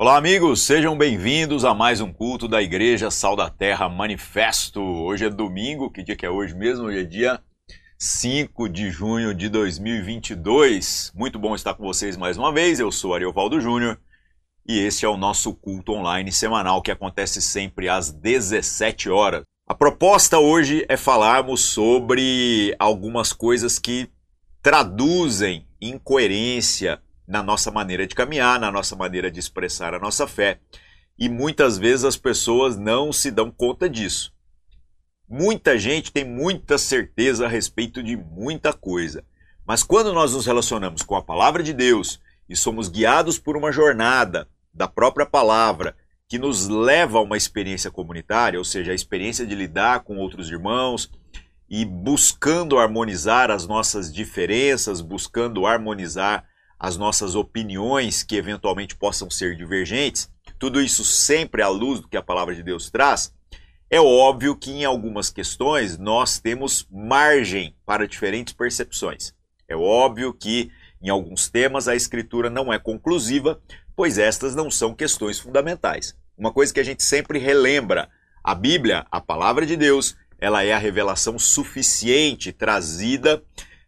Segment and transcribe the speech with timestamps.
[0.00, 4.80] Olá, amigos, sejam bem-vindos a mais um culto da Igreja Sal da Terra Manifesto.
[4.80, 6.84] Hoje é domingo, que dia que é hoje mesmo?
[6.84, 7.42] Hoje é dia
[7.98, 11.10] 5 de junho de 2022.
[11.16, 12.78] Muito bom estar com vocês mais uma vez.
[12.78, 13.98] Eu sou Ariovaldo Júnior
[14.64, 19.42] e este é o nosso culto online semanal que acontece sempre às 17 horas.
[19.68, 24.08] A proposta hoje é falarmos sobre algumas coisas que
[24.62, 30.60] traduzem incoerência na nossa maneira de caminhar, na nossa maneira de expressar a nossa fé.
[31.18, 34.32] E muitas vezes as pessoas não se dão conta disso.
[35.28, 39.22] Muita gente tem muita certeza a respeito de muita coisa.
[39.66, 42.18] Mas quando nós nos relacionamos com a palavra de Deus
[42.48, 45.94] e somos guiados por uma jornada da própria palavra
[46.26, 50.48] que nos leva a uma experiência comunitária, ou seja, a experiência de lidar com outros
[50.48, 51.10] irmãos
[51.68, 56.46] e buscando harmonizar as nossas diferenças, buscando harmonizar
[56.78, 62.16] as nossas opiniões que eventualmente possam ser divergentes, tudo isso sempre à luz do que
[62.16, 63.32] a palavra de Deus traz,
[63.90, 69.32] é óbvio que em algumas questões nós temos margem para diferentes percepções.
[69.66, 70.70] É óbvio que
[71.00, 73.60] em alguns temas a escritura não é conclusiva,
[73.96, 76.14] pois estas não são questões fundamentais.
[76.36, 78.08] Uma coisa que a gente sempre relembra,
[78.44, 83.42] a Bíblia, a palavra de Deus, ela é a revelação suficiente trazida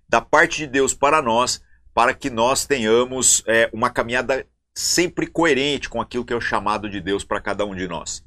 [0.08, 1.62] da parte de Deus para nós
[1.94, 6.88] para que nós tenhamos é, uma caminhada sempre coerente com aquilo que é o chamado
[6.88, 8.24] de Deus para cada um de nós.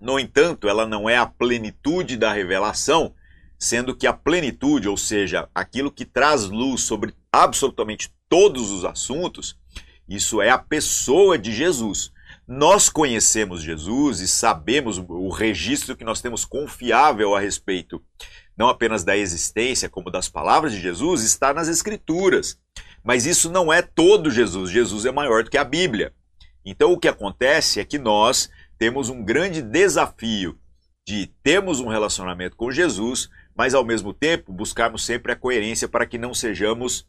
[0.00, 3.14] No entanto, ela não é a plenitude da revelação,
[3.58, 9.58] sendo que a plenitude, ou seja, aquilo que traz luz sobre absolutamente todos os assuntos,
[10.08, 12.12] isso é a pessoa de Jesus.
[12.46, 18.02] Nós conhecemos Jesus e sabemos o registro que nós temos confiável a respeito,
[18.56, 22.58] não apenas da existência, como das palavras de Jesus, está nas Escrituras.
[23.06, 24.68] Mas isso não é todo Jesus.
[24.68, 26.12] Jesus é maior do que a Bíblia.
[26.64, 30.58] Então o que acontece é que nós temos um grande desafio
[31.06, 36.04] de termos um relacionamento com Jesus, mas ao mesmo tempo buscarmos sempre a coerência para
[36.04, 37.06] que não sejamos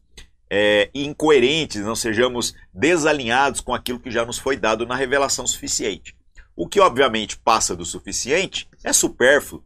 [0.52, 6.16] é, incoerentes, não sejamos desalinhados com aquilo que já nos foi dado na revelação suficiente.
[6.56, 9.64] O que obviamente passa do suficiente é supérfluo.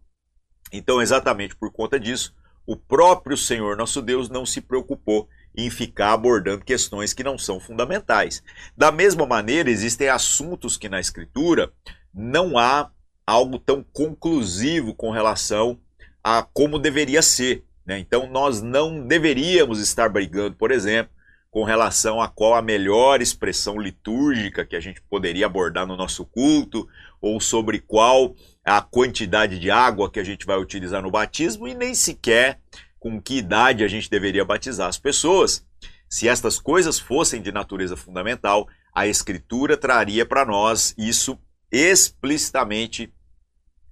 [0.72, 2.34] Então, exatamente por conta disso,
[2.66, 7.59] o próprio Senhor nosso Deus não se preocupou em ficar abordando questões que não são
[7.59, 8.44] fundamentais.
[8.75, 11.72] Da mesma maneira, existem assuntos que na Escritura
[12.13, 12.89] não há
[13.25, 15.79] algo tão conclusivo com relação
[16.23, 17.63] a como deveria ser.
[17.85, 18.00] Né?
[18.00, 21.13] Então, nós não deveríamos estar brigando, por exemplo,
[21.50, 26.25] com relação a qual a melhor expressão litúrgica que a gente poderia abordar no nosso
[26.25, 26.88] culto,
[27.19, 31.75] ou sobre qual a quantidade de água que a gente vai utilizar no batismo, e
[31.75, 32.59] nem sequer
[33.01, 35.66] com que idade a gente deveria batizar as pessoas.
[36.07, 41.35] Se estas coisas fossem de natureza fundamental, a Escritura traria para nós isso
[41.72, 43.11] explicitamente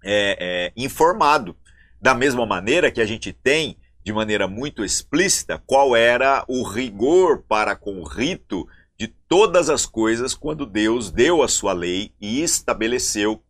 [0.05, 1.57] é, é, informado.
[1.99, 7.43] Da mesma maneira que a gente tem, de maneira muito explícita, qual era o rigor
[7.49, 12.43] para com o rito de todas as coisas quando Deus deu a sua lei e
[12.43, 13.41] estabeleceu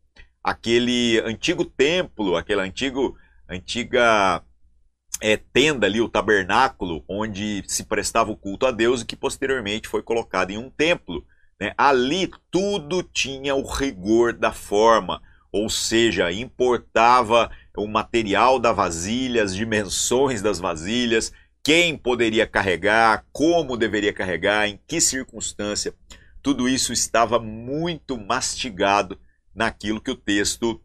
[0.41, 3.17] aquele antigo templo, aquela antigo,
[3.49, 4.41] antiga
[5.21, 9.87] é, tenda ali, o tabernáculo, onde se prestava o culto a Deus e que posteriormente
[9.87, 11.25] foi colocado em um templo.
[11.59, 11.73] Né?
[11.77, 15.21] Ali tudo tinha o rigor da forma,
[15.51, 23.77] ou seja, importava o material da vasilha, as dimensões das vasilhas, quem poderia carregar, como
[23.77, 25.93] deveria carregar, em que circunstância.
[26.41, 29.19] Tudo isso estava muito mastigado
[29.53, 30.81] naquilo que o texto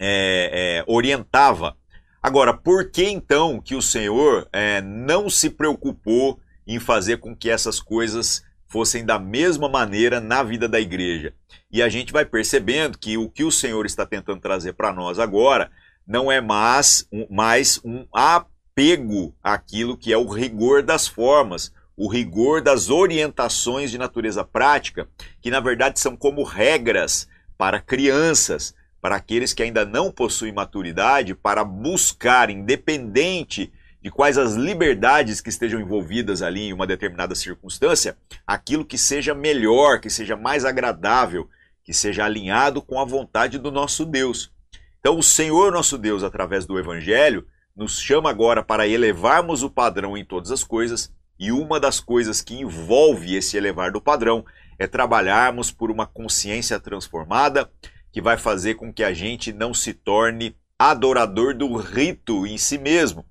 [0.00, 1.76] é, é, orientava
[2.22, 7.50] Agora, por que então que o Senhor é, não se preocupou em fazer com que
[7.50, 11.34] essas coisas fossem da mesma maneira na vida da igreja?
[11.68, 15.18] E a gente vai percebendo que o que o Senhor está tentando trazer para nós
[15.18, 15.68] agora
[16.06, 22.08] não é mais um, mais um apego àquilo que é o rigor das formas, o
[22.08, 25.08] rigor das orientações de natureza prática,
[25.40, 27.26] que na verdade são como regras
[27.58, 34.54] para crianças para aqueles que ainda não possuem maturidade para buscar, independente de quais as
[34.54, 38.16] liberdades que estejam envolvidas ali em uma determinada circunstância,
[38.46, 41.50] aquilo que seja melhor, que seja mais agradável,
[41.82, 44.52] que seja alinhado com a vontade do nosso Deus.
[45.00, 47.44] Então, o Senhor nosso Deus, através do Evangelho,
[47.74, 52.40] nos chama agora para elevarmos o padrão em todas as coisas, e uma das coisas
[52.40, 54.44] que envolve esse elevar do padrão
[54.78, 57.68] é trabalharmos por uma consciência transformada
[58.12, 62.76] que vai fazer com que a gente não se torne adorador do rito em si
[62.76, 63.24] mesmo,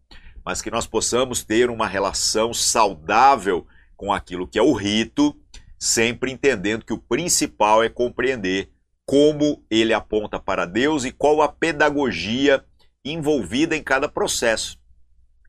[0.44, 5.36] mas que nós possamos ter uma relação saudável com aquilo que é o rito,
[5.78, 8.72] sempre entendendo que o principal é compreender
[9.06, 12.64] como ele aponta para Deus e qual a pedagogia
[13.04, 14.80] envolvida em cada processo.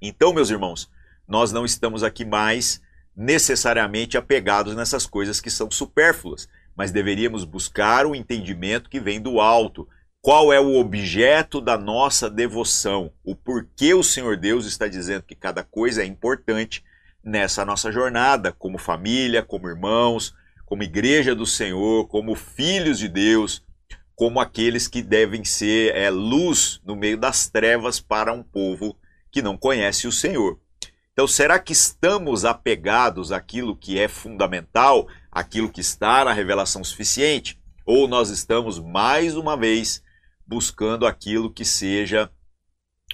[0.00, 0.90] Então, meus irmãos,
[1.28, 2.82] nós não estamos aqui mais
[3.16, 9.40] necessariamente apegados nessas coisas que são supérfluas, mas deveríamos buscar o entendimento que vem do
[9.40, 9.88] alto.
[10.20, 13.12] Qual é o objeto da nossa devoção?
[13.24, 16.84] O porquê o Senhor Deus está dizendo que cada coisa é importante
[17.24, 20.34] nessa nossa jornada, como família, como irmãos,
[20.64, 23.64] como igreja do Senhor, como filhos de Deus,
[24.14, 28.96] como aqueles que devem ser é, luz no meio das trevas para um povo
[29.30, 30.58] que não conhece o Senhor.
[31.12, 37.60] Então, será que estamos apegados àquilo que é fundamental, àquilo que está na revelação suficiente?
[37.84, 40.02] Ou nós estamos, mais uma vez,
[40.46, 42.30] buscando aquilo que seja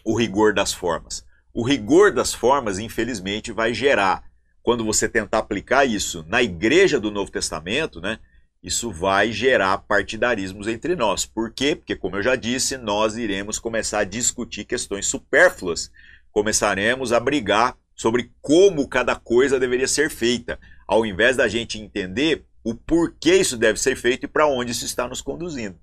[0.05, 1.27] o rigor das formas?
[1.53, 4.23] O rigor das formas, infelizmente, vai gerar,
[4.63, 8.21] quando você tentar aplicar isso na igreja do Novo Testamento, né?
[8.63, 11.27] Isso vai gerar partidarismos entre nós.
[11.27, 11.75] Por quê?
[11.75, 15.91] Porque, como eu já disse, nós iremos começar a discutir questões supérfluas.
[16.31, 22.47] Começaremos a brigar sobre como cada coisa deveria ser feita, ao invés da gente entender
[22.63, 25.77] o porquê isso deve ser feito e para onde isso está nos conduzindo.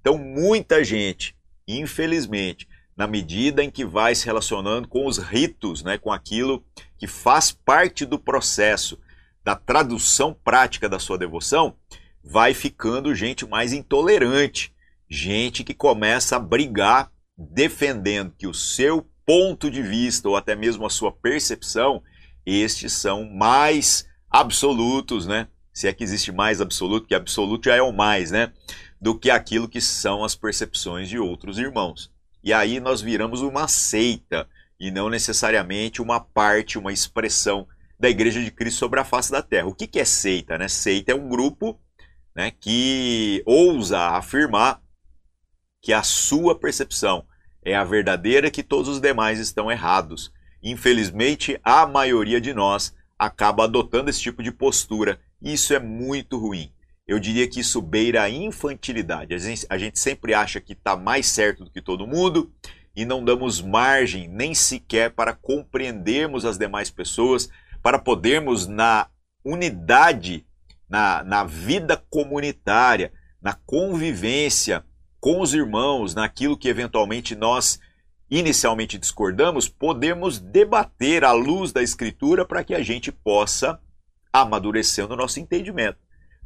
[0.00, 1.36] Então, muita gente,
[1.66, 6.64] infelizmente, na medida em que vai se relacionando com os ritos, né, com aquilo
[6.96, 8.98] que faz parte do processo
[9.44, 11.76] da tradução prática da sua devoção,
[12.22, 14.72] vai ficando gente mais intolerante,
[15.08, 20.86] gente que começa a brigar defendendo que o seu ponto de vista ou até mesmo
[20.86, 22.02] a sua percepção,
[22.46, 25.48] estes são mais absolutos, né?
[25.72, 28.52] Se é que existe mais absoluto, que absoluto já é o mais, né?
[29.00, 32.10] Do que aquilo que são as percepções de outros irmãos.
[32.42, 37.66] E aí nós viramos uma seita e não necessariamente uma parte, uma expressão
[37.98, 39.66] da Igreja de Cristo sobre a face da terra.
[39.66, 40.56] O que, é seita?
[40.58, 40.68] Né?
[40.68, 41.80] Seita é um grupo
[42.34, 44.80] né, que ousa afirmar
[45.82, 47.26] que a sua percepção,
[47.66, 50.32] é a verdadeira que todos os demais estão errados.
[50.62, 55.18] Infelizmente, a maioria de nós acaba adotando esse tipo de postura.
[55.42, 56.72] E isso é muito ruim.
[57.08, 59.34] Eu diria que isso beira a infantilidade.
[59.34, 62.52] A gente, a gente sempre acha que está mais certo do que todo mundo
[62.94, 67.50] e não damos margem nem sequer para compreendermos as demais pessoas,
[67.82, 69.08] para podermos, na
[69.44, 70.46] unidade,
[70.88, 74.84] na, na vida comunitária, na convivência,
[75.26, 77.80] com os irmãos naquilo que eventualmente nós
[78.30, 83.80] inicialmente discordamos, podemos debater à luz da Escritura para que a gente possa
[84.32, 85.98] amadurecer no nosso entendimento.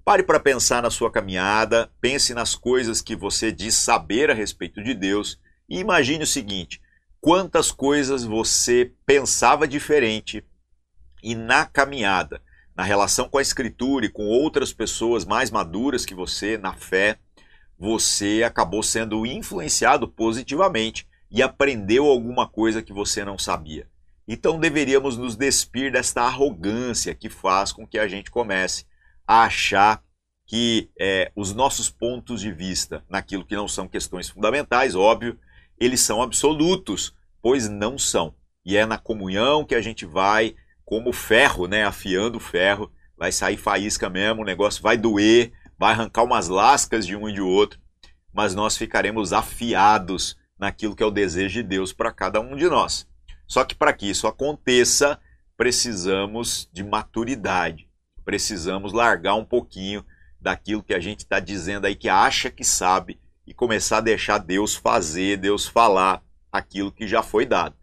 [0.03, 4.83] Pare para pensar na sua caminhada, pense nas coisas que você diz saber a respeito
[4.83, 5.39] de Deus
[5.69, 6.81] e imagine o seguinte:
[7.21, 10.43] quantas coisas você pensava diferente
[11.23, 12.41] e na caminhada,
[12.75, 17.19] na relação com a Escritura e com outras pessoas mais maduras que você na fé,
[17.81, 23.89] você acabou sendo influenciado positivamente e aprendeu alguma coisa que você não sabia.
[24.29, 28.85] Então deveríamos nos despir desta arrogância que faz com que a gente comece
[29.27, 30.05] a achar
[30.47, 35.39] que é, os nossos pontos de vista naquilo que não são questões fundamentais, óbvio,
[35.79, 38.35] eles são absolutos, pois não são.
[38.63, 40.55] E é na comunhão que a gente vai,
[40.85, 45.95] como ferro, né, afiando o ferro, vai sair faísca mesmo, o negócio vai doer, vai
[45.95, 47.81] arrancar umas lascas de um e de outro,
[48.35, 52.69] mas nós ficaremos afiados naquilo que é o desejo de Deus para cada um de
[52.69, 53.09] nós.
[53.47, 55.19] Só que para que isso aconteça,
[55.57, 57.89] precisamos de maturidade,
[58.27, 60.05] precisamos largar um pouquinho
[60.39, 64.37] daquilo que a gente está dizendo aí que acha que sabe e começar a deixar
[64.37, 67.75] Deus fazer, Deus falar aquilo que já foi dado.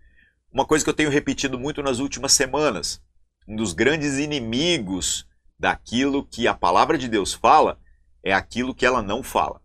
[0.54, 3.02] Uma coisa que eu tenho repetido muito nas últimas semanas,
[3.48, 7.80] um dos grandes inimigos daquilo que a palavra de Deus fala
[8.28, 9.62] é aquilo que ela não fala.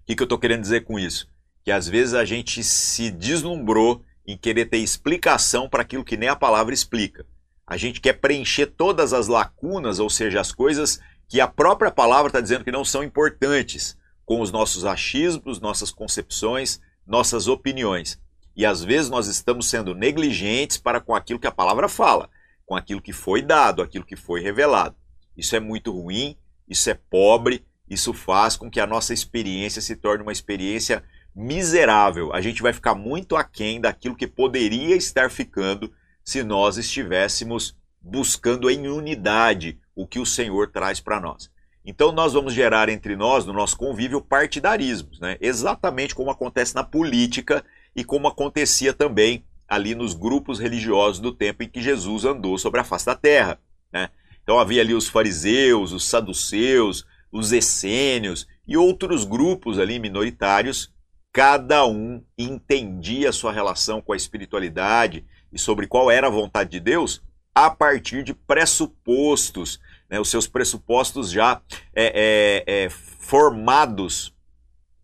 [0.00, 1.28] O que, eu estou querendo dizer com isso?
[1.62, 6.30] Que às vezes a gente se deslumbrou em querer ter explicação para aquilo que nem
[6.30, 7.26] a palavra explica.
[7.66, 10.98] A gente quer preencher todas as lacunas, ou seja, as coisas
[11.28, 15.90] que a própria palavra está dizendo que não são importantes, com os nossos achismos, nossas
[15.90, 18.18] concepções, nossas opiniões.
[18.56, 22.30] E às vezes nós estamos sendo negligentes para com aquilo que a palavra fala,
[22.64, 24.96] com aquilo que foi dado, aquilo que foi revelado.
[25.36, 26.38] Isso é muito ruim,
[26.68, 31.02] isso é pobre, isso faz com que a nossa experiência se torne uma experiência
[31.34, 32.32] miserável.
[32.32, 35.92] A gente vai ficar muito aquém daquilo que poderia estar ficando
[36.24, 41.50] se nós estivéssemos buscando em unidade o que o Senhor traz para nós.
[41.84, 45.36] Então nós vamos gerar entre nós, no nosso convívio, partidarismos, né?
[45.40, 47.64] exatamente como acontece na política
[47.94, 52.80] e como acontecia também ali nos grupos religiosos do tempo em que Jesus andou sobre
[52.80, 53.58] a face da terra.
[53.92, 54.08] Né?
[54.42, 60.94] Então havia ali os fariseus, os saduceus, os essênios e outros grupos ali minoritários,
[61.32, 66.78] cada um entendia sua relação com a espiritualidade e sobre qual era a vontade de
[66.78, 67.20] Deus
[67.52, 71.60] a partir de pressupostos, né, os seus pressupostos já
[71.92, 74.32] é, é, é, formados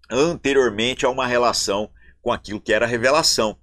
[0.08, 1.90] anteriormente a uma relação
[2.22, 3.56] com aquilo que era a revelação.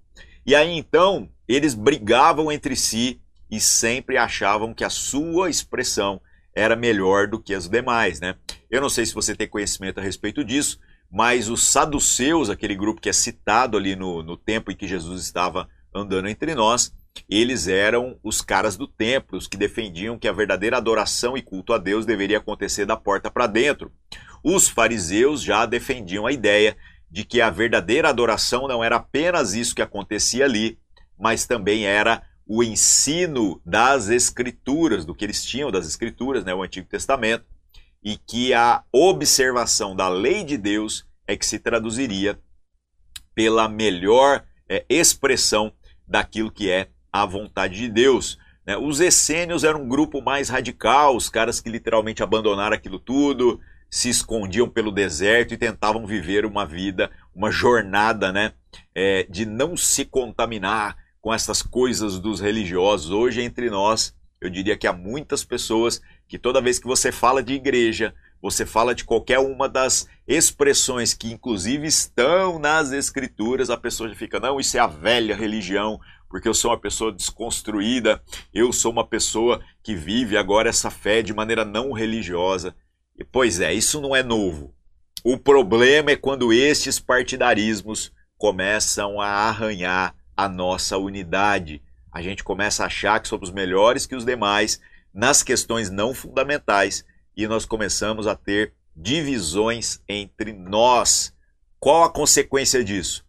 [0.44, 3.18] E aí então eles brigavam entre si
[3.50, 6.20] e sempre achavam que a sua expressão
[6.54, 8.34] era melhor do que as demais, né?
[8.70, 10.78] Eu não sei se você tem conhecimento a respeito disso,
[11.10, 15.22] mas os saduceus, aquele grupo que é citado ali no, no tempo em que Jesus
[15.22, 16.92] estava andando entre nós,
[17.28, 21.72] eles eram os caras do templo, os que defendiam que a verdadeira adoração e culto
[21.72, 23.90] a Deus deveria acontecer da porta para dentro.
[24.44, 26.76] Os fariseus já defendiam a ideia
[27.10, 30.78] de que a verdadeira adoração não era apenas isso que acontecia ali,
[31.18, 36.62] mas também era o ensino das escrituras, do que eles tinham das escrituras, né, o
[36.62, 37.44] Antigo Testamento,
[38.08, 42.40] e que a observação da lei de Deus é que se traduziria
[43.34, 45.70] pela melhor é, expressão
[46.06, 48.38] daquilo que é a vontade de Deus.
[48.66, 48.78] Né?
[48.78, 53.60] Os essênios eram um grupo mais radical, os caras que literalmente abandonaram aquilo tudo,
[53.90, 58.54] se escondiam pelo deserto e tentavam viver uma vida, uma jornada né,
[58.94, 63.10] é, de não se contaminar com essas coisas dos religiosos.
[63.10, 67.42] Hoje, entre nós, eu diria que há muitas pessoas que toda vez que você fala
[67.42, 73.76] de igreja, você fala de qualquer uma das expressões que inclusive estão nas escrituras, a
[73.76, 78.22] pessoa já fica, não, isso é a velha religião, porque eu sou uma pessoa desconstruída,
[78.52, 82.76] eu sou uma pessoa que vive agora essa fé de maneira não religiosa.
[83.18, 84.74] E, pois é, isso não é novo.
[85.24, 91.82] O problema é quando estes partidarismos começam a arranhar a nossa unidade.
[92.12, 94.80] A gente começa a achar que somos melhores que os demais
[95.12, 97.04] nas questões não fundamentais
[97.36, 101.32] e nós começamos a ter divisões entre nós.
[101.78, 103.24] Qual a consequência disso?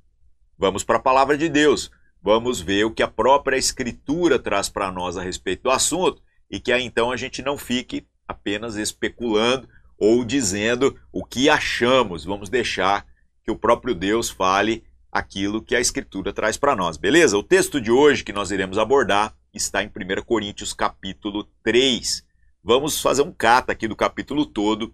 [0.58, 4.92] Vamos para a palavra de Deus vamos ver o que a própria Escritura traz para
[4.92, 9.68] nós a respeito do assunto e que aí então a gente não fique apenas especulando
[9.98, 12.26] ou dizendo o que achamos.
[12.26, 13.06] Vamos deixar
[13.44, 17.38] que o próprio Deus fale aquilo que a Escritura traz para nós, beleza?
[17.38, 22.24] O texto de hoje que nós iremos abordar está em 1 Coríntios capítulo 3.
[22.64, 24.94] Vamos fazer um cata aqui do capítulo todo,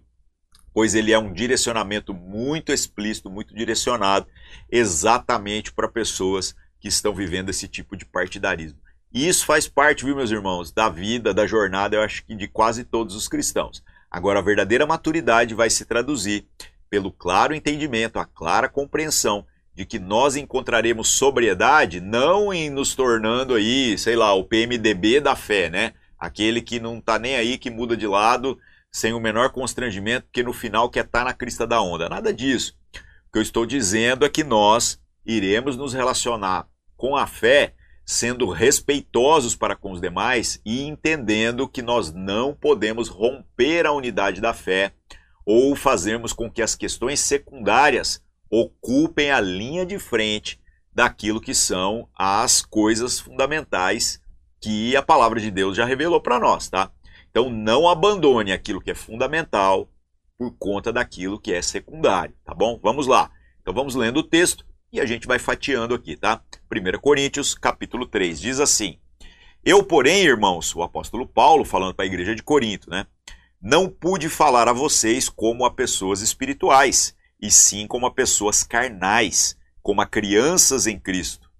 [0.72, 4.26] pois ele é um direcionamento muito explícito, muito direcionado
[4.70, 8.78] exatamente para pessoas que estão vivendo esse tipo de partidarismo.
[9.12, 12.46] E isso faz parte, viu, meus irmãos, da vida, da jornada, eu acho que de
[12.48, 13.82] quase todos os cristãos.
[14.10, 16.46] Agora, a verdadeira maturidade vai se traduzir
[16.88, 23.54] pelo claro entendimento, a clara compreensão de que nós encontraremos sobriedade não em nos tornando
[23.54, 25.92] aí, sei lá, o PMDB da fé, né?
[26.18, 28.58] Aquele que não está nem aí, que muda de lado
[28.90, 32.08] sem o menor constrangimento, porque no final quer estar tá na crista da onda.
[32.08, 32.74] Nada disso.
[33.28, 36.66] O que eu estou dizendo é que nós iremos nos relacionar
[36.96, 37.74] com a fé
[38.06, 44.40] sendo respeitosos para com os demais e entendendo que nós não podemos romper a unidade
[44.40, 44.92] da fé
[45.44, 50.60] ou fazermos com que as questões secundárias ocupem a linha de frente
[50.94, 54.20] daquilo que são as coisas fundamentais
[54.60, 56.90] que a palavra de Deus já revelou para nós, tá?
[57.30, 59.90] Então não abandone aquilo que é fundamental
[60.38, 62.78] por conta daquilo que é secundário, tá bom?
[62.82, 63.30] Vamos lá.
[63.60, 66.42] Então vamos lendo o texto e a gente vai fatiando aqui, tá?
[66.70, 68.98] 1 Coríntios, capítulo 3, diz assim:
[69.64, 73.06] Eu, porém, irmãos, o apóstolo Paulo falando para a igreja de Corinto, né?
[73.60, 79.56] Não pude falar a vocês como a pessoas espirituais, e sim como a pessoas carnais,
[79.82, 81.50] como a crianças em Cristo.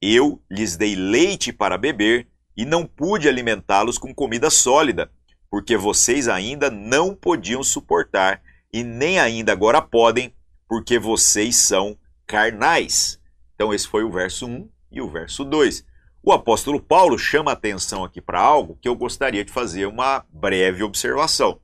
[0.00, 5.10] Eu lhes dei leite para beber e não pude alimentá-los com comida sólida,
[5.50, 10.34] porque vocês ainda não podiam suportar e nem ainda agora podem,
[10.68, 11.96] porque vocês são
[12.26, 13.20] carnais.
[13.54, 15.84] Então, esse foi o verso 1 e o verso 2.
[16.22, 20.82] O apóstolo Paulo chama atenção aqui para algo que eu gostaria de fazer uma breve
[20.82, 21.60] observação.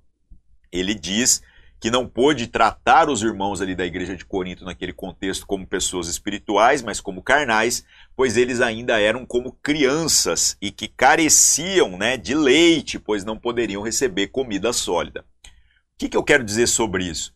[0.71, 1.43] Ele diz
[1.81, 6.09] que não pôde tratar os irmãos ali da igreja de Corinto naquele contexto como pessoas
[6.09, 7.85] espirituais, mas como carnais,
[8.17, 13.83] pois eles ainda eram como crianças e que careciam né, de leite, pois não poderiam
[13.83, 15.21] receber comida sólida.
[15.21, 17.33] O que, que eu quero dizer sobre isso?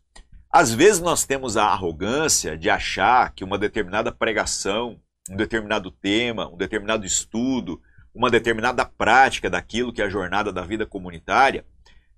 [0.51, 6.49] Às vezes nós temos a arrogância de achar que uma determinada pregação, um determinado tema,
[6.53, 7.81] um determinado estudo,
[8.15, 11.65] uma determinada prática daquilo que é a jornada da vida comunitária,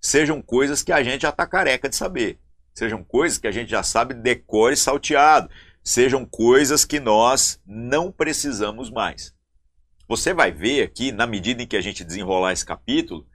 [0.05, 2.39] sejam coisas que a gente já está careca de saber,
[2.75, 5.49] sejam coisas que a gente já sabe decore salteado,
[5.83, 9.35] sejam coisas que nós não precisamos mais.
[10.07, 13.27] Você vai ver aqui, na medida em que a gente desenrolar esse capítulo,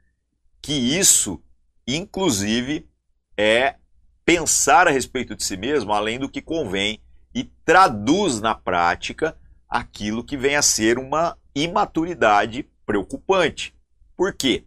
[0.62, 1.42] que isso,
[1.88, 2.88] inclusive,
[3.36, 3.78] é
[4.24, 7.02] pensar a respeito de si mesmo além do que convém
[7.34, 9.36] e traduz na prática
[9.68, 13.74] aquilo que vem a ser uma imaturidade preocupante.
[14.16, 14.66] Por quê?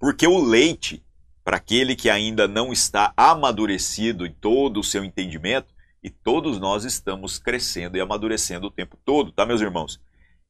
[0.00, 1.00] Porque o leite,
[1.44, 5.72] para aquele que ainda não está amadurecido em todo o seu entendimento,
[6.02, 10.00] e todos nós estamos crescendo e amadurecendo o tempo todo, tá, meus irmãos?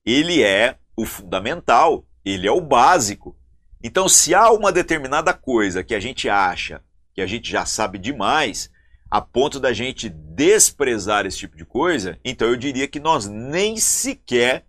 [0.04, 3.36] Ele é o fundamental, ele é o básico.
[3.82, 6.82] Então, se há uma determinada coisa que a gente acha
[7.14, 8.70] que a gente já sabe demais,
[9.10, 13.76] a ponto da gente desprezar esse tipo de coisa, então eu diria que nós nem
[13.76, 14.64] sequer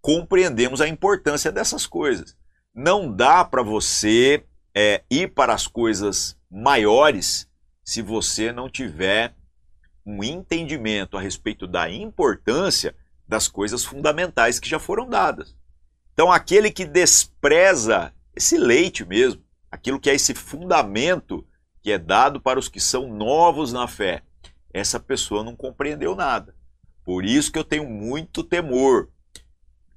[0.00, 2.36] compreendemos a importância dessas coisas.
[2.72, 7.48] Não dá para você é, ir para as coisas maiores
[7.84, 9.34] se você não tiver
[10.04, 12.94] um entendimento a respeito da importância
[13.26, 15.56] das coisas fundamentais que já foram dadas.
[16.12, 21.46] Então, aquele que despreza esse leite mesmo, aquilo que é esse fundamento
[21.80, 24.22] que é dado para os que são novos na fé,
[24.72, 26.54] essa pessoa não compreendeu nada.
[27.04, 29.10] Por isso que eu tenho muito temor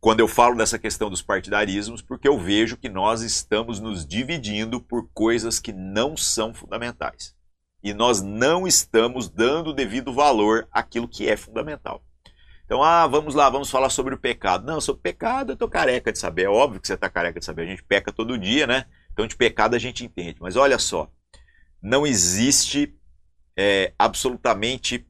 [0.05, 4.79] quando eu falo dessa questão dos partidarismos, porque eu vejo que nós estamos nos dividindo
[4.79, 7.35] por coisas que não são fundamentais.
[7.83, 12.05] E nós não estamos dando devido valor àquilo que é fundamental.
[12.65, 14.63] Então, ah, vamos lá, vamos falar sobre o pecado.
[14.63, 16.43] Não, sobre pecado eu estou careca de saber.
[16.43, 17.63] É óbvio que você está careca de saber.
[17.63, 18.85] A gente peca todo dia, né?
[19.12, 20.38] Então, de pecado a gente entende.
[20.39, 21.09] Mas olha só,
[21.81, 22.95] não existe
[23.57, 25.03] é, absolutamente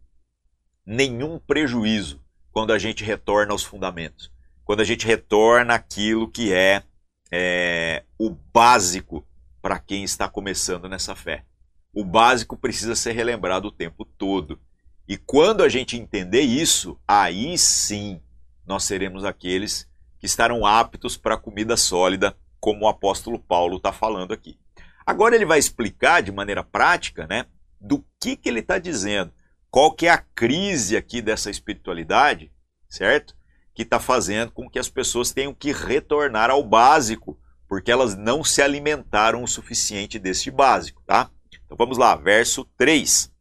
[0.85, 4.33] nenhum prejuízo quando a gente retorna aos fundamentos.
[4.65, 6.83] Quando a gente retorna aquilo que é,
[7.31, 9.25] é o básico
[9.61, 11.45] para quem está começando nessa fé.
[11.93, 14.59] O básico precisa ser relembrado o tempo todo.
[15.07, 18.21] E quando a gente entender isso, aí sim
[18.65, 19.87] nós seremos aqueles
[20.19, 24.59] que estarão aptos para a comida sólida, como o apóstolo Paulo está falando aqui.
[25.05, 27.45] Agora ele vai explicar de maneira prática, né,
[27.79, 29.31] do que, que ele está dizendo,
[29.69, 32.51] qual que é a crise aqui dessa espiritualidade,
[32.89, 33.35] certo?
[33.75, 38.43] Que está fazendo com que as pessoas tenham que retornar ao básico, porque elas não
[38.43, 41.29] se alimentaram o suficiente desse básico, tá?
[41.65, 43.31] Então vamos lá, verso 3.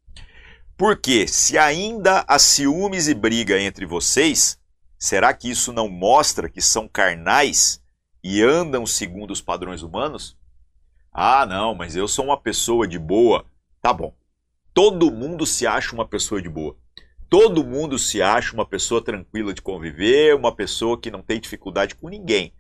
[0.77, 4.59] Porque se ainda há ciúmes e briga entre vocês,
[4.99, 7.81] será que isso não mostra que são carnais
[8.23, 10.37] e andam segundo os padrões humanos?
[11.12, 13.47] Ah, não, mas eu sou uma pessoa de boa.
[13.81, 14.12] Tá bom.
[14.73, 16.77] Todo mundo se acha uma pessoa de boa.
[17.28, 21.94] Todo mundo se acha uma pessoa tranquila de conviver, uma pessoa que não tem dificuldade
[21.94, 22.52] com ninguém.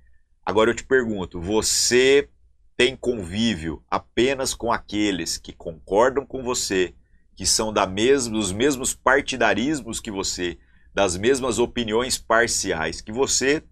[0.44, 2.28] Agora eu te pergunto, você
[2.76, 6.94] tem convívio apenas com aqueles que concordam com você,
[7.36, 10.58] que são da mesma, dos mesmos partidarismos que você,
[10.92, 13.62] das mesmas opiniões parciais que você,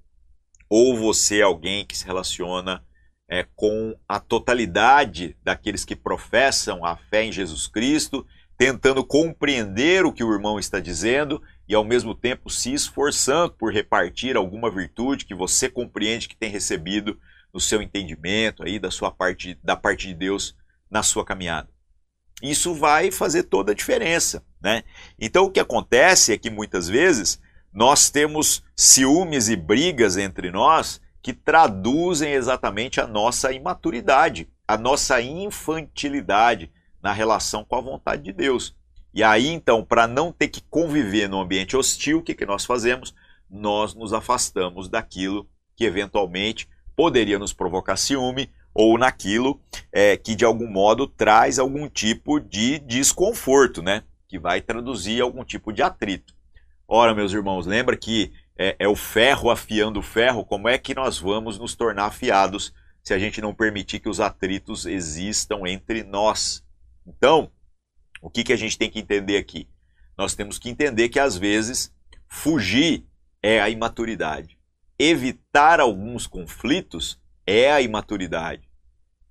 [0.68, 2.84] ou você é alguém que se relaciona
[3.28, 8.26] é, com a totalidade daqueles que professam a fé em Jesus Cristo,
[8.64, 13.72] tentando compreender o que o irmão está dizendo e ao mesmo tempo se esforçando por
[13.72, 17.18] repartir alguma virtude que você compreende que tem recebido
[17.52, 20.56] no seu entendimento aí da sua parte da parte de Deus
[20.88, 21.68] na sua caminhada
[22.40, 24.44] isso vai fazer toda a diferença.
[24.60, 24.82] Né?
[25.18, 27.40] Então, o que acontece é que muitas vezes
[27.72, 35.20] nós temos ciúmes e brigas entre nós que traduzem exatamente a nossa imaturidade, a nossa
[35.20, 36.70] infantilidade
[37.02, 38.74] na relação com a vontade de Deus.
[39.14, 42.64] E aí, então, para não ter que conviver num ambiente hostil, o que, que nós
[42.64, 43.14] fazemos?
[43.50, 49.60] Nós nos afastamos daquilo que eventualmente poderia nos provocar ciúme ou naquilo
[49.92, 54.02] é, que de algum modo traz algum tipo de desconforto, né?
[54.28, 56.34] Que vai traduzir algum tipo de atrito.
[56.88, 60.44] Ora, meus irmãos, lembra que é, é o ferro afiando o ferro?
[60.44, 64.20] Como é que nós vamos nos tornar afiados se a gente não permitir que os
[64.20, 66.64] atritos existam entre nós?
[67.06, 67.50] Então,
[68.20, 69.68] o que, que a gente tem que entender aqui?
[70.16, 71.92] Nós temos que entender que às vezes
[72.28, 73.06] fugir
[73.42, 74.58] é a imaturidade.
[74.98, 78.68] Evitar alguns conflitos é a imaturidade.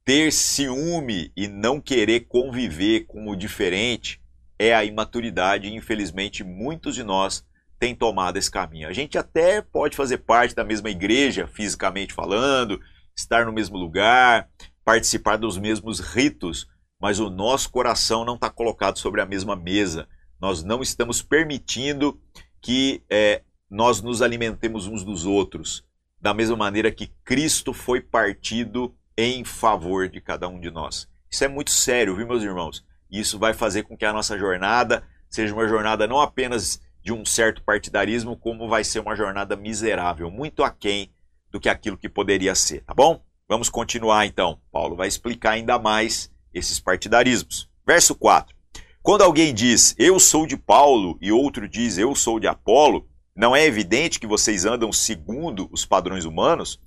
[0.04, 4.22] Ter ciúme e não querer conviver com o diferente
[4.60, 7.46] é a imaturidade e infelizmente muitos de nós
[7.80, 8.88] têm tomado esse caminho.
[8.88, 12.80] A gente até pode fazer parte da mesma igreja, fisicamente falando,
[13.16, 14.50] estar no mesmo lugar,
[14.86, 16.68] participar dos mesmos ritos,
[17.02, 20.08] mas o nosso coração não está colocado sobre a mesma mesa.
[20.40, 22.20] Nós não estamos permitindo
[22.62, 25.84] que é, nós nos alimentemos uns dos outros
[26.20, 31.10] da mesma maneira que Cristo foi partido em favor de cada um de nós.
[31.30, 32.86] Isso é muito sério, viu, meus irmãos?
[33.10, 37.26] Isso vai fazer com que a nossa jornada seja uma jornada não apenas de um
[37.26, 41.12] certo partidarismo, como vai ser uma jornada miserável, muito aquém
[41.50, 43.24] do que aquilo que poderia ser, tá bom?
[43.50, 44.62] Vamos continuar então.
[44.72, 47.70] Paulo vai explicar ainda mais esses partidarismos.
[47.86, 48.56] Verso 4.
[49.02, 53.56] Quando alguém diz eu sou de Paulo e outro diz eu sou de Apolo, não
[53.56, 56.80] é evidente que vocês andam segundo os padrões humanos?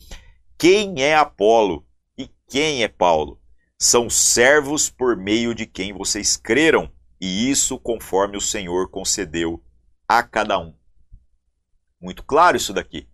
[0.57, 1.85] Quem é Apolo
[2.17, 3.41] e quem é Paulo?
[3.79, 9.63] São servos por meio de quem vocês creram, e isso conforme o Senhor concedeu
[10.07, 10.75] a cada um.
[12.01, 13.09] Muito claro isso daqui.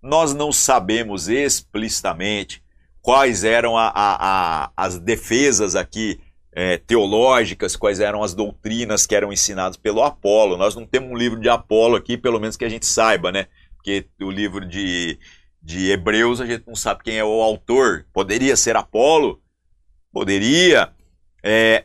[0.00, 2.62] Nós não sabemos explicitamente
[3.06, 6.18] quais eram a, a, a, as defesas aqui
[6.52, 10.56] é, teológicas, quais eram as doutrinas que eram ensinadas pelo Apolo.
[10.56, 13.46] Nós não temos um livro de Apolo aqui, pelo menos que a gente saiba, né?
[13.76, 15.20] Porque o livro de,
[15.62, 18.04] de Hebreus a gente não sabe quem é o autor.
[18.12, 19.40] Poderia ser Apolo?
[20.12, 20.92] Poderia.
[21.44, 21.84] É,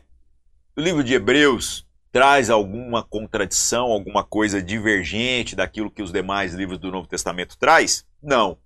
[0.76, 6.80] o livro de Hebreus traz alguma contradição, alguma coisa divergente daquilo que os demais livros
[6.80, 8.04] do Novo Testamento traz?
[8.20, 8.58] Não.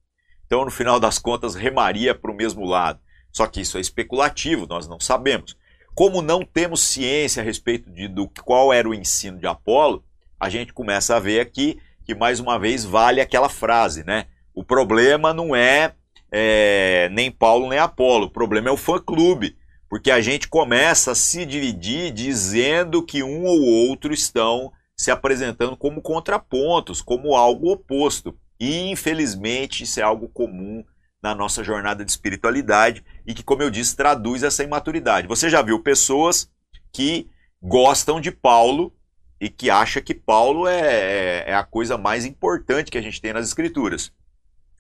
[0.47, 3.01] Então, no final das contas, remaria para o mesmo lado.
[3.33, 5.57] Só que isso é especulativo, nós não sabemos.
[5.95, 10.05] Como não temos ciência a respeito de do qual era o ensino de Apolo,
[10.39, 14.27] a gente começa a ver aqui que mais uma vez vale aquela frase, né?
[14.55, 15.95] O problema não é,
[16.31, 19.57] é nem Paulo nem Apolo, o problema é o fã-clube,
[19.89, 25.77] porque a gente começa a se dividir dizendo que um ou outro estão se apresentando
[25.77, 28.35] como contrapontos, como algo oposto.
[28.59, 30.85] E infelizmente isso é algo comum
[31.23, 35.27] na nossa jornada de espiritualidade e que, como eu disse, traduz essa imaturidade.
[35.27, 36.51] Você já viu pessoas
[36.93, 37.29] que
[37.61, 38.93] gostam de Paulo
[39.41, 43.21] e que acham que Paulo é, é, é a coisa mais importante que a gente
[43.21, 44.13] tem nas Escrituras.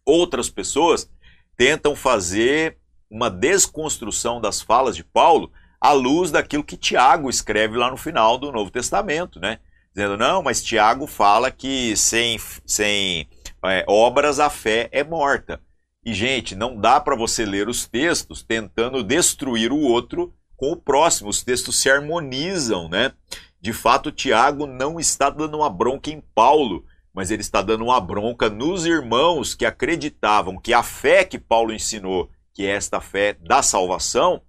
[0.04, 1.10] Outras pessoas
[1.56, 2.78] tentam fazer
[3.10, 8.38] uma desconstrução das falas de Paulo à luz daquilo que Tiago escreve lá no final
[8.38, 9.58] do Novo Testamento, né?
[9.94, 13.28] Dizendo, não, mas Tiago fala que sem, sem
[13.68, 15.60] é, obras a fé é morta.
[16.04, 20.76] E, gente, não dá para você ler os textos tentando destruir o outro com o
[20.76, 21.28] próximo.
[21.28, 23.12] Os textos se harmonizam, né?
[23.60, 28.00] De fato, Tiago não está dando uma bronca em Paulo, mas ele está dando uma
[28.00, 33.32] bronca nos irmãos que acreditavam que a fé que Paulo ensinou, que é esta fé
[33.32, 34.42] da salvação,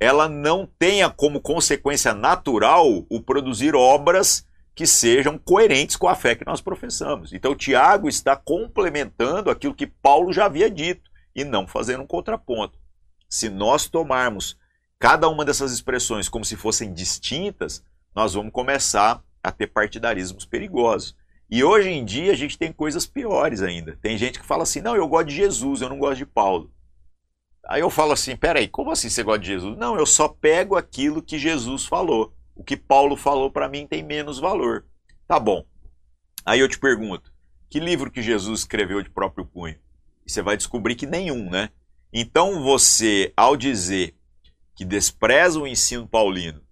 [0.00, 6.34] ela não tenha como consequência natural o produzir obras que sejam coerentes com a fé
[6.34, 7.32] que nós professamos.
[7.32, 12.78] Então, Tiago está complementando aquilo que Paulo já havia dito e não fazendo um contraponto.
[13.26, 14.54] Se nós tomarmos
[14.98, 17.82] cada uma dessas expressões como se fossem distintas,
[18.14, 21.16] nós vamos começar a ter partidarismos perigosos.
[21.50, 23.98] E hoje em dia a gente tem coisas piores ainda.
[24.02, 26.70] Tem gente que fala assim: não, eu gosto de Jesus, eu não gosto de Paulo.
[27.66, 29.78] Aí eu falo assim: peraí, como assim você gosta de Jesus?
[29.78, 34.02] Não, eu só pego aquilo que Jesus falou o que Paulo falou para mim tem
[34.02, 34.86] menos valor.
[35.28, 35.64] Tá bom.
[36.44, 37.30] Aí eu te pergunto,
[37.68, 39.78] que livro que Jesus escreveu de próprio punho?
[40.26, 41.68] E você vai descobrir que nenhum, né?
[42.12, 44.16] Então você, ao dizer
[44.74, 46.62] que despreza o ensino paulino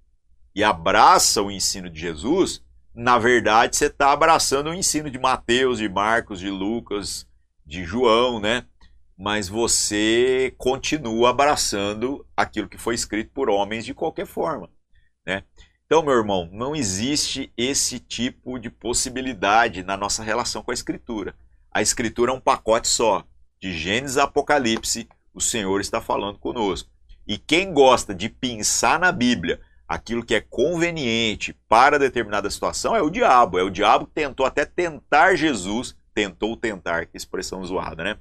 [0.55, 2.63] e abraça o ensino de Jesus,
[2.95, 7.27] na verdade você está abraçando o ensino de Mateus, de Marcos, de Lucas,
[7.67, 8.65] de João, né?
[9.17, 14.71] Mas você continua abraçando aquilo que foi escrito por homens de qualquer forma,
[15.27, 15.45] né?
[15.87, 21.35] Então, meu irmão, não existe esse tipo de possibilidade na nossa relação com a Escritura.
[21.71, 23.23] A Escritura é um pacote só.
[23.61, 26.89] De Gênesis a Apocalipse, o Senhor está falando conosco.
[27.27, 33.03] E quem gosta de pensar na Bíblia aquilo que é conveniente para determinada situação é
[33.03, 33.59] o diabo.
[33.59, 38.17] É o diabo que tentou até tentar Jesus, tentou tentar, que expressão zoada, né?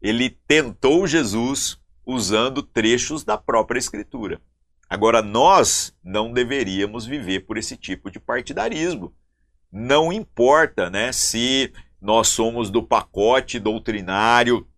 [0.00, 4.40] Ele tentou Jesus usando trechos da própria Escritura.
[4.92, 9.14] Agora, nós não deveríamos viver por esse tipo de partidarismo.
[9.72, 14.68] Não importa né, se nós somos do pacote doutrinário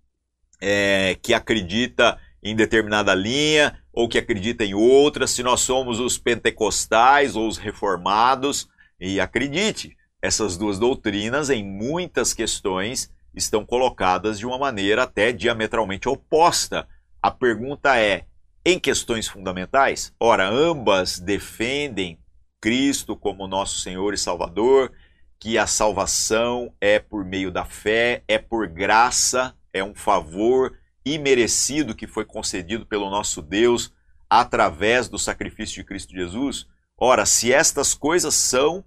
[0.60, 6.16] é, que acredita em determinada linha ou que acredita em outra, se nós somos os
[6.16, 8.68] pentecostais ou os reformados.
[9.00, 16.08] E acredite, essas duas doutrinas, em muitas questões, estão colocadas de uma maneira até diametralmente
[16.08, 16.86] oposta.
[17.20, 18.26] A pergunta é:
[18.64, 20.12] em questões fundamentais?
[20.18, 22.18] Ora, ambas defendem
[22.60, 24.92] Cristo como nosso Senhor e Salvador,
[25.38, 31.94] que a salvação é por meio da fé, é por graça, é um favor imerecido
[31.94, 33.92] que foi concedido pelo nosso Deus
[34.30, 36.66] através do sacrifício de Cristo Jesus.
[36.96, 38.82] Ora, se estas coisas são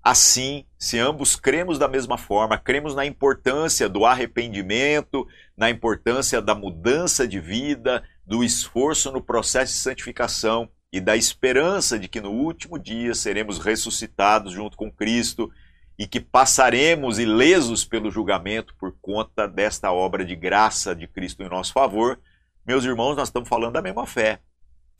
[0.00, 6.54] assim, se ambos cremos da mesma forma, cremos na importância do arrependimento, na importância da
[6.54, 12.30] mudança de vida, do esforço no processo de santificação e da esperança de que no
[12.30, 15.50] último dia seremos ressuscitados junto com Cristo
[15.98, 21.48] e que passaremos ilesos pelo julgamento por conta desta obra de graça de Cristo em
[21.48, 22.20] nosso favor,
[22.66, 24.40] meus irmãos, nós estamos falando da mesma fé.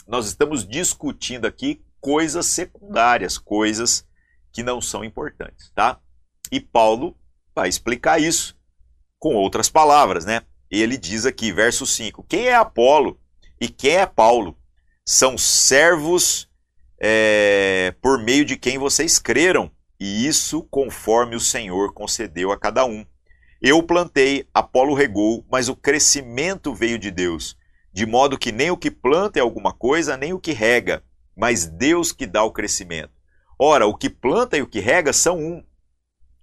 [0.06, 4.06] Nós estamos discutindo aqui coisas secundárias, coisas
[4.52, 5.98] que não são importantes, tá?
[6.50, 7.16] E Paulo
[7.54, 8.56] vai explicar isso
[9.18, 10.42] com outras palavras, né?
[10.70, 13.18] Ele diz aqui, verso 5: Quem é Apolo
[13.60, 14.56] e quem é Paulo?
[15.04, 16.50] São servos
[17.00, 22.84] é, por meio de quem vocês creram, e isso conforme o Senhor concedeu a cada
[22.84, 23.04] um.
[23.62, 27.56] Eu plantei, Apolo regou, mas o crescimento veio de Deus,
[27.92, 31.02] de modo que nem o que planta é alguma coisa, nem o que rega,
[31.36, 33.12] mas Deus que dá o crescimento.
[33.58, 35.64] Ora, o que planta e o que rega são um,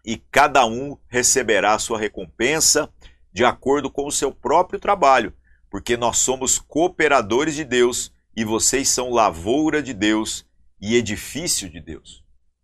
[0.05, 2.89] e cada um receberá a sua recompensa
[3.33, 5.33] de acordo com o seu próprio trabalho,
[5.69, 10.45] porque nós somos cooperadores de Deus e vocês são lavoura de Deus
[10.79, 12.23] e edifício de Deus.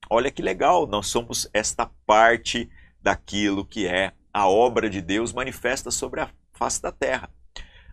[0.10, 2.70] Olha que legal, nós somos esta parte
[3.02, 7.30] daquilo que é a obra de Deus manifesta sobre a face da terra.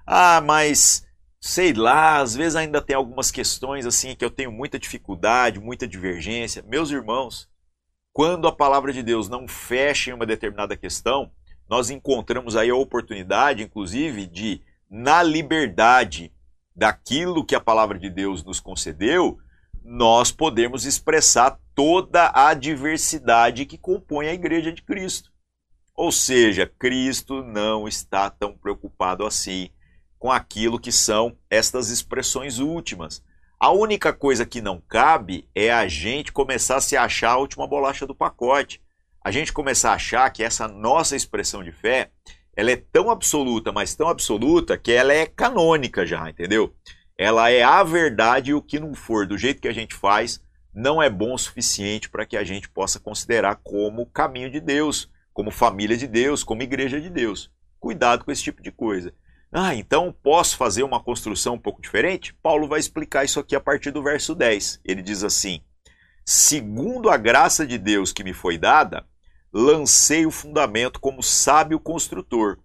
[0.06, 1.06] Ah, mas
[1.40, 5.86] sei lá, às vezes ainda tem algumas questões assim que eu tenho muita dificuldade, muita
[5.86, 6.62] divergência.
[6.66, 7.48] Meus irmãos,
[8.12, 11.30] quando a palavra de Deus não fecha em uma determinada questão,
[11.68, 16.32] nós encontramos aí a oportunidade, inclusive, de, na liberdade
[16.74, 19.38] daquilo que a palavra de Deus nos concedeu,
[19.82, 25.30] nós podemos expressar toda a diversidade que compõe a igreja de Cristo.
[25.94, 29.70] Ou seja, Cristo não está tão preocupado assim
[30.18, 33.22] com aquilo que são estas expressões últimas.
[33.58, 37.66] A única coisa que não cabe é a gente começar a se achar a última
[37.66, 38.82] bolacha do pacote.
[39.26, 42.12] A gente começar a achar que essa nossa expressão de fé,
[42.56, 46.72] ela é tão absoluta, mas tão absoluta que ela é canônica já, entendeu?
[47.18, 50.40] Ela é a verdade e o que não for do jeito que a gente faz
[50.72, 55.10] não é bom o suficiente para que a gente possa considerar como caminho de Deus,
[55.34, 57.50] como família de Deus, como igreja de Deus.
[57.80, 59.12] Cuidado com esse tipo de coisa.
[59.50, 62.32] Ah, então posso fazer uma construção um pouco diferente?
[62.32, 64.82] Paulo vai explicar isso aqui a partir do verso 10.
[64.84, 65.62] Ele diz assim:
[66.24, 69.04] Segundo a graça de Deus que me foi dada,
[69.58, 72.58] lancei o fundamento como sábio construtor,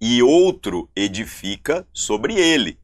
[0.00, 2.80] e outro edifica sobre ele.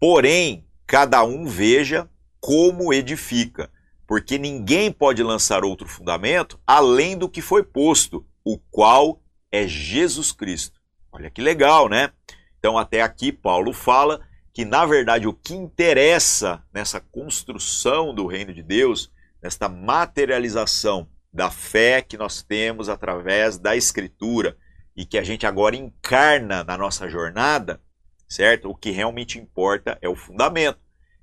[0.00, 3.70] Porém, cada um veja como edifica,
[4.08, 10.32] porque ninguém pode lançar outro fundamento além do que foi posto, o qual é Jesus
[10.32, 10.80] Cristo.
[11.12, 12.10] Olha que legal, né?
[12.58, 14.20] Então, até aqui, Paulo fala
[14.52, 21.50] que, na verdade, o que interessa nessa construção do reino de Deus, nesta materialização da
[21.50, 24.56] fé que nós temos através da Escritura
[24.94, 27.80] e que a gente agora encarna na nossa jornada,
[28.28, 28.68] certo?
[28.68, 30.78] O que realmente importa é o fundamento.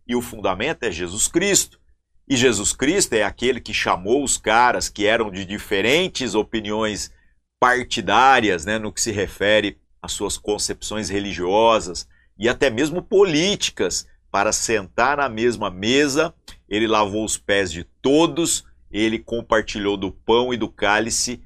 [0.07, 1.79] E o fundamento é Jesus Cristo.
[2.27, 7.11] E Jesus Cristo é aquele que chamou os caras que eram de diferentes opiniões
[7.59, 14.51] partidárias, né, no que se refere às suas concepções religiosas e até mesmo políticas, para
[14.51, 16.33] sentar na mesma mesa.
[16.67, 21.41] Ele lavou os pés de todos, ele compartilhou do pão e do cálice,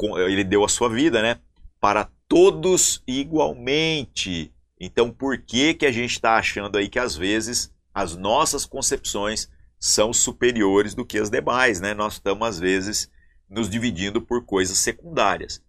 [0.00, 1.38] ele deu a sua vida, né?
[1.80, 4.52] Para todos igualmente.
[4.78, 9.48] Então, por que que a gente está achando aí que às vezes as nossas concepções
[9.78, 11.94] são superiores do que as demais, né?
[11.94, 13.10] Nós estamos às vezes
[13.48, 15.62] nos dividindo por coisas secundárias.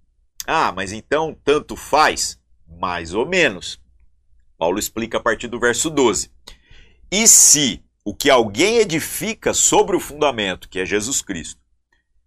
[0.46, 2.40] Ah, mas então tanto faz?
[2.80, 3.82] Mais ou menos.
[4.58, 6.32] Paulo explica a partir do verso 12.
[7.12, 11.60] E se o que alguém edifica sobre o fundamento, que é Jesus Cristo,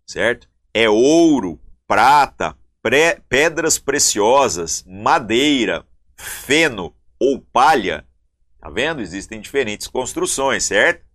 [0.06, 0.48] certo?
[0.74, 8.06] É ouro, prata, pré, pedras preciosas, madeira, feno ou palha,
[8.60, 9.00] tá vendo?
[9.00, 11.10] Existem diferentes construções, certo?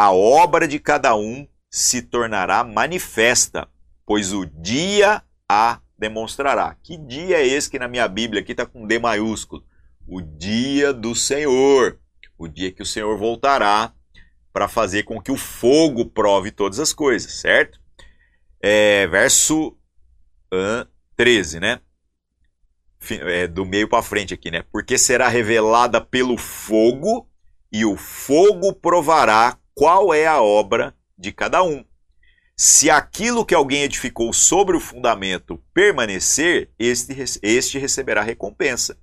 [0.00, 3.66] a obra de cada um se tornará manifesta,
[4.06, 6.76] pois o dia a demonstrará.
[6.84, 9.64] Que dia é esse que na minha Bíblia aqui está com D maiúsculo?
[10.06, 11.98] O dia do Senhor,
[12.38, 13.92] o dia que o Senhor voltará
[14.52, 17.80] para fazer com que o fogo prove todas as coisas, certo?
[18.60, 19.76] É, verso
[20.52, 21.80] uh, 13, né?
[23.10, 24.64] É, do meio para frente aqui, né?
[24.72, 27.28] Porque será revelada pelo fogo
[27.70, 31.84] e o fogo provará qual é a obra de cada um.
[32.56, 38.98] Se aquilo que alguém edificou sobre o fundamento permanecer, este, este receberá recompensa.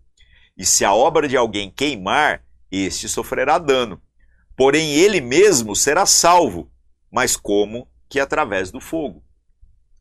[0.57, 4.01] E se a obra de alguém queimar, este sofrerá dano.
[4.55, 6.71] Porém, ele mesmo será salvo,
[7.11, 9.23] mas como que através do fogo.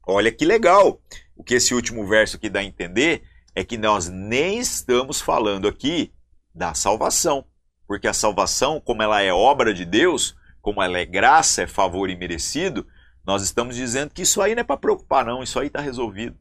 [0.07, 1.01] Olha que legal!
[1.37, 3.25] O que esse último verso aqui dá a entender
[3.55, 6.13] é que nós nem estamos falando aqui
[6.55, 7.45] da salvação,
[7.87, 12.09] porque a salvação, como ela é obra de Deus, como ela é graça, é favor
[12.09, 12.87] e merecido,
[13.27, 16.37] nós estamos dizendo que isso aí não é para preocupar, não, isso aí está resolvido.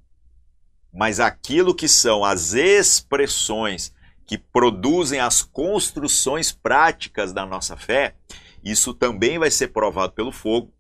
[0.94, 3.94] Mas aquilo que são as expressões
[4.26, 8.16] que produzem as construções práticas da nossa fé,
[8.64, 10.74] isso também vai ser provado pelo fogo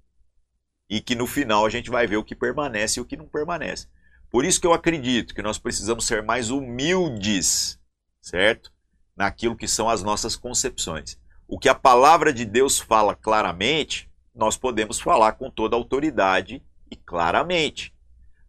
[0.89, 3.27] e que no final a gente vai ver o que permanece e o que não
[3.27, 3.87] permanece.
[4.29, 7.79] Por isso que eu acredito que nós precisamos ser mais humildes,
[8.21, 8.71] certo?
[9.15, 11.19] Naquilo que são as nossas concepções.
[11.47, 16.95] O que a palavra de Deus fala claramente, nós podemos falar com toda autoridade e
[16.95, 17.93] claramente.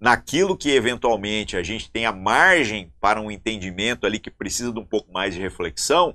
[0.05, 4.79] Naquilo que eventualmente a gente tem a margem para um entendimento ali que precisa de
[4.79, 6.15] um pouco mais de reflexão,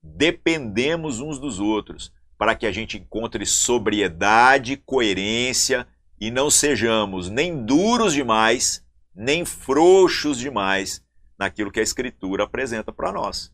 [0.00, 5.84] dependemos uns dos outros para que a gente encontre sobriedade, coerência
[6.20, 11.02] e não sejamos nem duros demais, nem frouxos demais
[11.36, 13.52] naquilo que a Escritura apresenta para nós.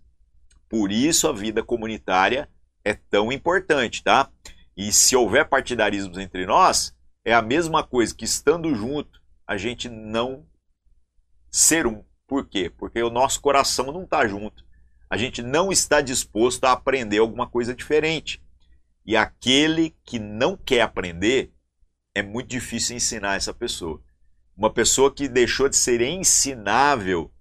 [0.69, 2.51] Por isso a vida comunitária
[2.85, 4.29] é tão importante, tá?
[4.77, 9.20] E se houver partidarismos entre nós, é a mesma coisa que estando junto,
[9.51, 10.47] a gente não
[11.51, 12.05] ser um.
[12.25, 12.71] Por quê?
[12.71, 14.65] Porque o nosso coração não está junto.
[15.11, 18.41] A gente não está disposto a aprender alguma coisa diferente.
[19.05, 21.53] E aquele que não quer aprender,
[22.15, 24.01] é muito difícil ensinar essa pessoa.
[24.57, 27.35] Uma pessoa que deixou de ser ensinável,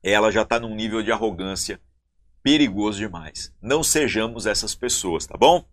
[0.00, 1.80] ela já está num nível de arrogância
[2.40, 3.52] perigoso demais.
[3.60, 5.68] Não sejamos essas pessoas, tá bom?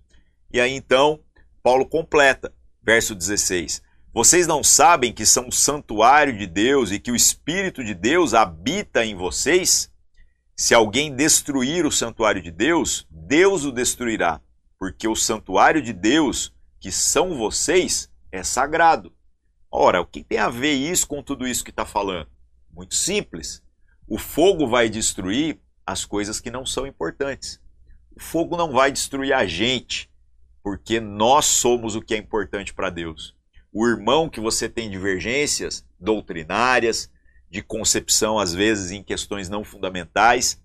[0.51, 1.23] E aí então,
[1.61, 2.51] Paulo completa,
[2.81, 3.87] verso 16.
[4.13, 8.33] Vocês não sabem que são o santuário de Deus e que o Espírito de Deus
[8.33, 9.91] habita em vocês?
[10.55, 14.41] Se alguém destruir o santuário de Deus, Deus o destruirá
[14.79, 19.13] porque o santuário de Deus, que são vocês, é sagrado.
[19.69, 22.29] Ora, o que tem a ver isso com tudo isso que está falando?
[22.71, 23.61] Muito simples.
[24.07, 27.59] O fogo vai destruir as coisas que não são importantes.
[28.15, 30.09] O fogo não vai destruir a gente,
[30.63, 33.35] porque nós somos o que é importante para Deus.
[33.71, 37.09] O irmão que você tem divergências doutrinárias,
[37.49, 40.61] de concepção, às vezes em questões não fundamentais,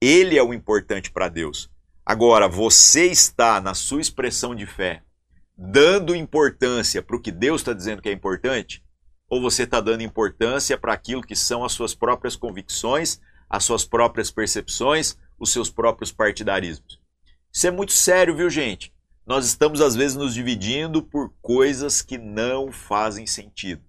[0.00, 1.70] ele é o importante para Deus.
[2.04, 5.02] Agora, você está na sua expressão de fé
[5.56, 8.82] dando importância para o que Deus está dizendo que é importante?
[9.28, 13.84] Ou você está dando importância para aquilo que são as suas próprias convicções, as suas
[13.84, 17.00] próprias percepções, os seus próprios partidarismos?
[17.52, 18.91] Isso é muito sério, viu, gente?
[19.24, 23.82] Nós estamos, às vezes, nos dividindo por coisas que não fazem sentido.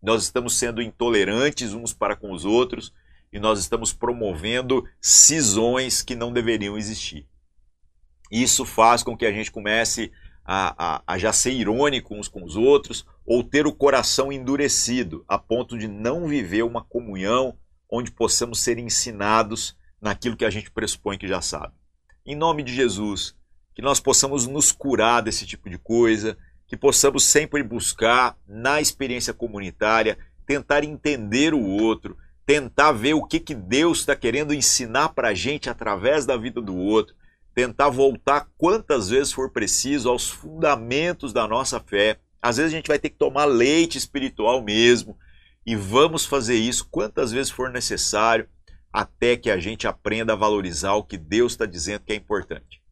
[0.00, 2.92] Nós estamos sendo intolerantes uns para com os outros
[3.32, 7.28] e nós estamos promovendo cisões que não deveriam existir.
[8.30, 10.12] Isso faz com que a gente comece
[10.44, 15.24] a, a, a, já ser irônico uns com os outros ou ter o coração endurecido
[15.26, 17.58] a ponto de não viver uma comunhão
[17.90, 21.74] onde possamos ser ensinados naquilo que a gente pressupõe que já sabe.
[22.24, 23.36] Em nome de Jesus,
[23.76, 26.36] que nós possamos nos curar desse tipo de coisa,
[26.66, 33.38] que possamos sempre buscar na experiência comunitária tentar entender o outro, tentar ver o que,
[33.38, 37.14] que Deus está querendo ensinar para a gente através da vida do outro
[37.56, 42.18] tentar voltar quantas vezes for preciso aos fundamentos da nossa fé.
[42.40, 45.16] Às vezes a gente vai ter que tomar leite espiritual mesmo,
[45.64, 48.46] e vamos fazer isso quantas vezes for necessário,
[48.92, 52.82] até que a gente aprenda a valorizar o que Deus está dizendo que é importante.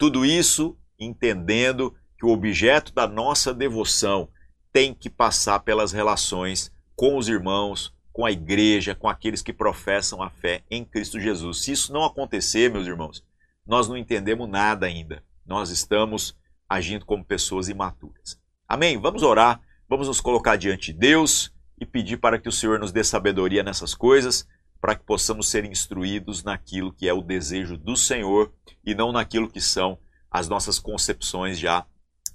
[0.00, 4.30] Tudo isso entendendo que o objeto da nossa devoção
[4.72, 10.22] tem que passar pelas relações com os irmãos, com a igreja, com aqueles que professam
[10.22, 11.64] a fé em Cristo Jesus.
[11.64, 13.22] Se isso não acontecer, meus irmãos,
[13.66, 15.22] nós não entendemos nada ainda.
[15.44, 16.34] Nós estamos
[16.66, 18.40] agindo como pessoas imaturas.
[18.66, 18.98] Amém?
[18.98, 22.90] Vamos orar, vamos nos colocar diante de Deus e pedir para que o Senhor nos
[22.90, 24.48] dê sabedoria nessas coisas,
[24.80, 28.52] para que possamos ser instruídos naquilo que é o desejo do Senhor
[28.84, 29.98] e não naquilo que são
[30.30, 31.84] as nossas concepções já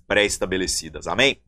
[0.07, 1.07] pré-estabelecidas.
[1.07, 1.41] Amém?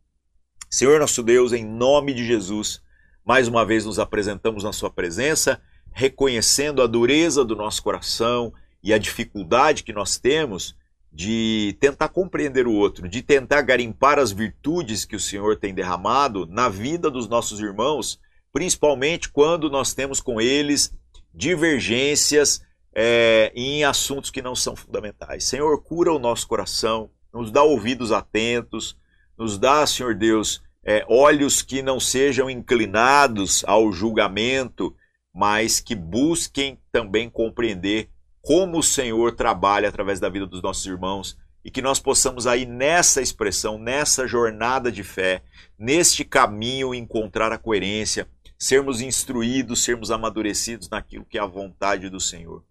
[0.70, 2.82] Senhor nosso Deus, em nome de Jesus,
[3.26, 8.94] mais uma vez nos apresentamos na Sua presença, reconhecendo a dureza do nosso coração e
[8.94, 10.76] a dificuldade que nós temos
[11.12, 16.46] de tentar compreender o outro, de tentar garimpar as virtudes que o Senhor tem derramado
[16.46, 18.20] na vida dos nossos irmãos,
[18.52, 20.94] principalmente quando nós temos com eles
[21.34, 22.62] divergências
[22.96, 25.44] é, em assuntos que não são fundamentais.
[25.44, 28.98] Senhor, cura o nosso coração, nos dá ouvidos atentos,
[29.38, 34.96] nos dá, Senhor Deus, é, olhos que não sejam inclinados ao julgamento,
[35.34, 38.10] mas que busquem também compreender
[38.42, 42.66] como o Senhor trabalha através da vida dos nossos irmãos e que nós possamos aí
[42.66, 45.44] nessa expressão, nessa jornada de fé,
[45.78, 48.26] neste caminho encontrar a coerência,
[48.58, 52.64] sermos instruídos, sermos amadurecidos naquilo que é a vontade do Senhor.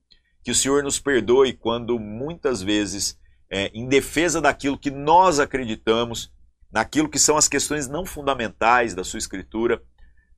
[0.43, 3.19] Que o Senhor nos perdoe quando muitas vezes,
[3.51, 6.33] é, em defesa daquilo que nós acreditamos,
[6.71, 9.83] naquilo que são as questões não fundamentais da sua Escritura,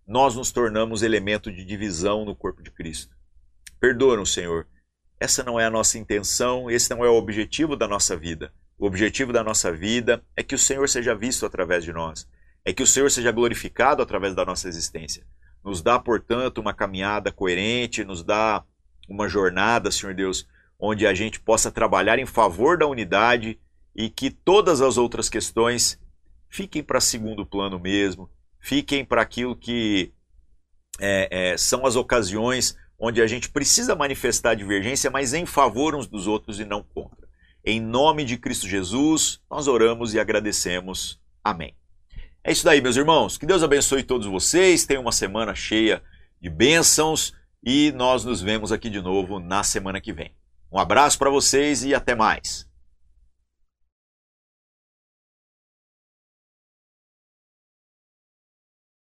[0.06, 3.14] nós nos tornamos elemento de divisão no corpo de Cristo.
[3.80, 4.66] Perdoa-nos, Senhor
[5.20, 8.52] essa não é a nossa intenção, esse não é o objetivo da nossa vida.
[8.78, 12.28] O objetivo da nossa vida é que o Senhor seja visto através de nós,
[12.64, 15.26] é que o Senhor seja glorificado através da nossa existência.
[15.64, 18.64] Nos dá, portanto, uma caminhada coerente, nos dá
[19.08, 20.46] uma jornada, Senhor Deus,
[20.78, 23.58] onde a gente possa trabalhar em favor da unidade
[23.94, 26.00] e que todas as outras questões
[26.48, 28.30] fiquem para segundo plano mesmo,
[28.60, 30.12] fiquem para aquilo que
[31.00, 36.06] é, é, são as ocasiões onde a gente precisa manifestar divergência, mas em favor uns
[36.06, 37.28] dos outros e não contra.
[37.64, 41.20] Em nome de Cristo Jesus, nós oramos e agradecemos.
[41.44, 41.74] Amém.
[42.44, 43.36] É isso daí, meus irmãos.
[43.36, 44.86] Que Deus abençoe todos vocês.
[44.86, 46.02] Tenham uma semana cheia
[46.40, 47.32] de bênçãos
[47.64, 50.32] e nós nos vemos aqui de novo na semana que vem.
[50.70, 52.67] Um abraço para vocês e até mais.